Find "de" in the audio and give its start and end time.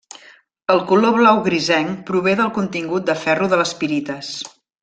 3.11-3.19, 3.55-3.63